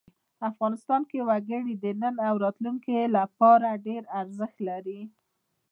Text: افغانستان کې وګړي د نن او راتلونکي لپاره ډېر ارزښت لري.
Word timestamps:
افغانستان 0.49 1.01
کې 1.09 1.19
وګړي 1.29 1.73
د 1.83 1.85
نن 2.01 2.15
او 2.27 2.35
راتلونکي 2.43 2.95
لپاره 3.17 3.79
ډېر 3.87 4.03
ارزښت 4.19 4.57
لري. 4.69 5.01